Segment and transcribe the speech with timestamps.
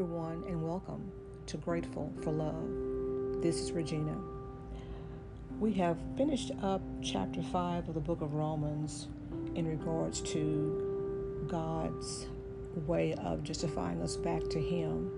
[0.00, 1.10] everyone, and welcome
[1.44, 3.42] to Grateful for Love.
[3.42, 4.16] This is Regina.
[5.58, 9.08] We have finished up chapter 5 of the book of Romans
[9.56, 12.28] in regards to God's
[12.86, 15.10] way of justifying us back to Him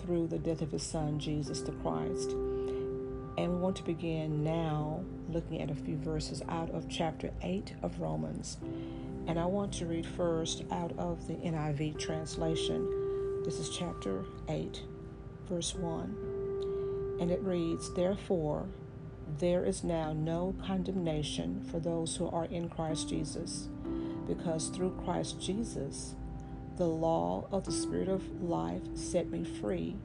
[0.00, 2.32] through the death of His Son, Jesus the Christ.
[2.32, 7.72] And we want to begin now looking at a few verses out of chapter 8
[7.82, 8.58] of Romans.
[9.26, 13.03] And I want to read first out of the NIV translation
[13.44, 14.80] this is chapter 8,
[15.50, 17.18] verse 1.
[17.20, 18.64] And it reads, Therefore,
[19.38, 23.68] there is now no condemnation for those who are in Christ Jesus,
[24.26, 26.14] because through Christ Jesus,
[26.78, 29.96] the law of the Spirit of life set me free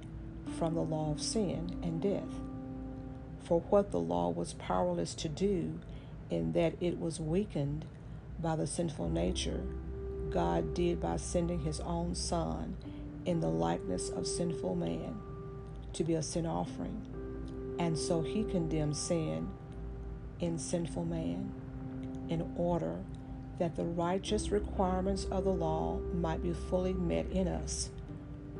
[0.58, 2.42] from the law of sin and death.
[3.46, 5.80] For what the law was powerless to do,
[6.30, 7.86] in that it was weakened
[8.38, 9.64] by the sinful nature,
[10.30, 12.76] God did by sending his own Son
[13.30, 15.16] in the likeness of sinful man
[15.94, 17.00] to be a sin offering.
[17.78, 19.48] And so he condemned sin
[20.40, 21.54] in sinful man
[22.28, 22.96] in order
[23.60, 27.92] that the righteous requirements of the law might be fully met in us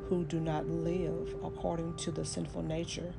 [0.08, 3.12] who do not live according to the sinful nature,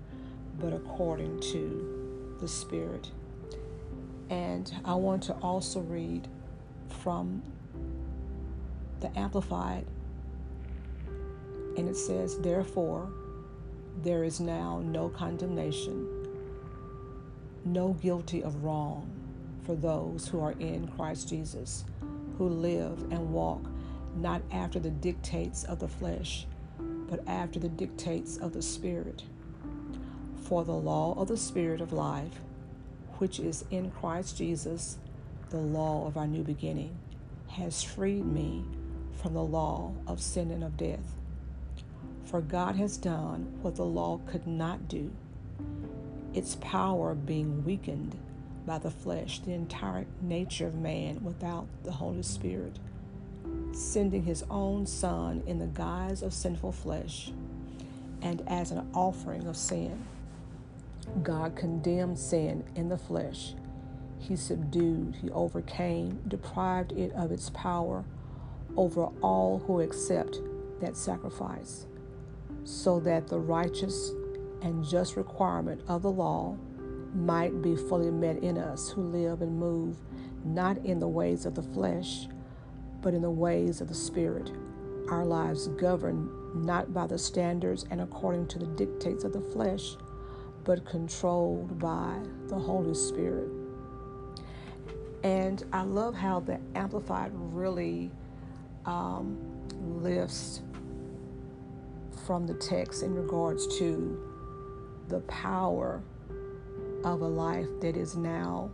[0.57, 3.11] but according to the Spirit.
[4.29, 6.29] And I want to also read
[6.87, 7.43] from
[9.01, 9.85] the Amplified
[11.77, 13.11] and it says, Therefore,
[14.03, 16.07] there is now no condemnation,
[17.65, 19.09] no guilty of wrong
[19.65, 21.85] for those who are in Christ Jesus,
[22.37, 23.61] who live and walk
[24.17, 26.45] not after the dictates of the flesh,
[27.09, 29.23] but after the dictates of the Spirit.
[30.43, 32.39] For the law of the Spirit of life,
[33.19, 34.97] which is in Christ Jesus,
[35.49, 36.97] the law of our new beginning,
[37.47, 38.65] has freed me
[39.21, 41.15] from the law of sin and of death.
[42.31, 45.11] For God has done what the law could not do,
[46.33, 48.15] its power being weakened
[48.65, 52.79] by the flesh, the entire nature of man without the Holy Spirit,
[53.73, 57.33] sending his own Son in the guise of sinful flesh
[58.21, 60.01] and as an offering of sin.
[61.23, 63.55] God condemned sin in the flesh.
[64.19, 68.05] He subdued, he overcame, deprived it of its power
[68.77, 70.39] over all who accept
[70.79, 71.87] that sacrifice
[72.63, 74.11] so that the righteous
[74.61, 76.55] and just requirement of the law
[77.13, 79.97] might be fully met in us who live and move
[80.45, 82.27] not in the ways of the flesh,
[83.01, 84.51] but in the ways of the Spirit.
[85.09, 89.95] Our lives governed not by the standards and according to the dictates of the flesh,
[90.63, 92.17] but controlled by
[92.47, 93.49] the Holy Spirit.
[95.23, 98.11] And I love how the Amplified really
[98.85, 99.37] um,
[100.01, 100.61] lifts
[102.31, 104.17] from the text in regards to
[105.09, 106.01] the power
[107.03, 108.71] of a life that is now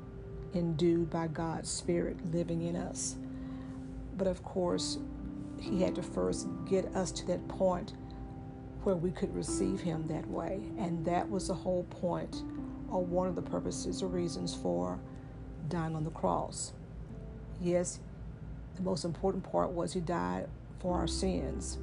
[0.53, 3.15] endued by God's Spirit living in us.
[4.15, 4.99] But of course,
[5.59, 7.93] He had to first get us to that point
[8.83, 10.61] where we could receive Him that way.
[10.77, 12.43] And that was the whole point,
[12.91, 14.99] or one of the purposes or reasons for
[15.67, 16.73] dying on the cross.
[17.59, 18.01] Yes,
[18.75, 20.47] the most important part was He died
[20.77, 21.79] for our sins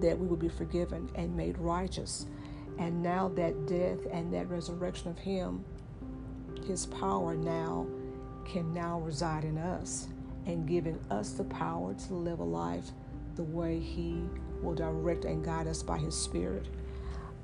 [0.00, 2.26] that we would be forgiven and made righteous.
[2.78, 5.64] And now that death and that resurrection of Him,
[6.66, 7.86] His power now
[8.44, 10.08] can now reside in us
[10.46, 12.90] and giving us the power to live a life
[13.34, 14.22] the way He
[14.62, 16.66] will direct and guide us by His Spirit.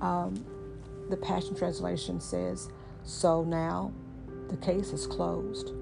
[0.00, 0.44] Um,
[1.10, 2.68] the Passion Translation says,
[3.04, 3.92] So now
[4.48, 5.72] the case is closed.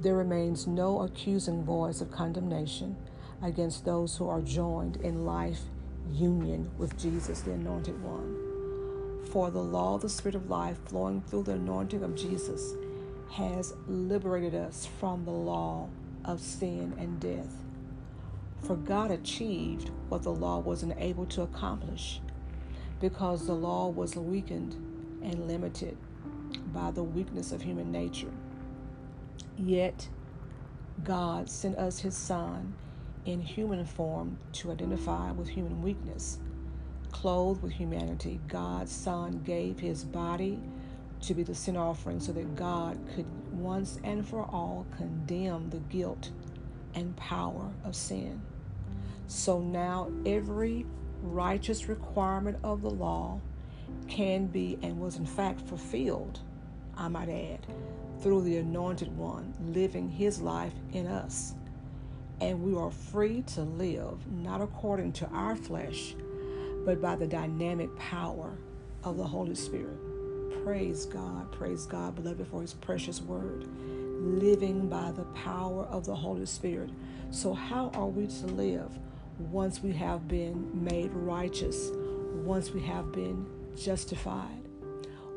[0.00, 2.96] There remains no accusing voice of condemnation
[3.42, 5.60] against those who are joined in life
[6.12, 9.24] union with Jesus, the Anointed One.
[9.30, 12.74] For the law of the Spirit of life flowing through the anointing of Jesus
[13.32, 15.88] has liberated us from the law
[16.24, 17.52] of sin and death.
[18.62, 22.20] For God achieved what the law wasn't able to accomplish
[23.00, 24.74] because the law was weakened
[25.22, 25.96] and limited
[26.72, 28.32] by the weakness of human nature.
[29.58, 30.08] Yet,
[31.02, 32.74] God sent us His Son
[33.24, 36.38] in human form to identify with human weakness.
[37.12, 40.58] Clothed with humanity, God's Son gave his body
[41.22, 45.78] to be the sin offering so that God could once and for all condemn the
[45.78, 46.30] guilt
[46.94, 48.42] and power of sin.
[49.26, 50.84] So now every
[51.22, 53.40] righteous requirement of the law
[54.08, 56.40] can be and was in fact fulfilled,
[56.96, 57.66] I might add,
[58.20, 61.54] through the Anointed One living his life in us
[62.44, 66.14] and we are free to live not according to our flesh,
[66.84, 68.52] but by the dynamic power
[69.02, 69.96] of the Holy Spirit.
[70.62, 73.66] Praise God, praise God, beloved, for his precious word.
[74.20, 76.90] Living by the power of the Holy Spirit.
[77.30, 78.90] So, how are we to live
[79.38, 81.92] once we have been made righteous,
[82.44, 84.68] once we have been justified?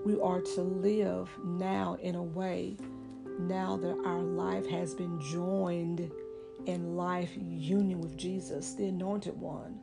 [0.05, 2.75] We are to live now in a way,
[3.39, 6.11] now that our life has been joined
[6.67, 9.79] in life union with Jesus, the Anointed One.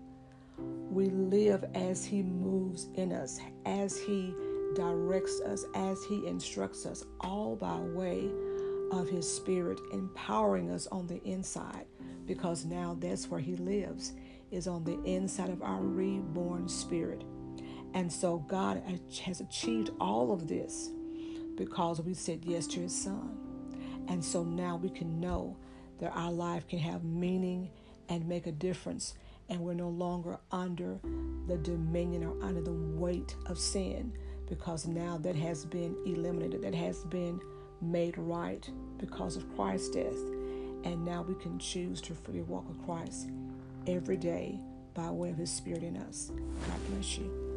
[0.91, 4.35] We live as He moves in us, as He
[4.77, 8.31] directs us, as He instructs us, all by way
[8.93, 11.87] of His Spirit empowering us on the inside,
[12.27, 14.13] because now that's where He lives,
[14.51, 17.25] is on the inside of our reborn spirit.
[17.95, 18.83] And so God
[19.25, 20.91] has achieved all of this
[21.57, 23.39] because we said yes to His Son.
[24.09, 25.57] And so now we can know
[26.01, 27.71] that our life can have meaning
[28.09, 29.15] and make a difference,
[29.49, 30.99] and we're no longer under
[31.47, 34.13] the dominion or under the weight of sin
[34.49, 37.41] because now that has been eliminated, that has been
[37.81, 38.69] made right
[38.99, 40.17] because of Christ's death.
[40.85, 43.31] And now we can choose to freely walk with Christ
[43.87, 44.61] every day
[44.93, 46.31] by way of His Spirit in us.
[46.69, 47.54] God bless you.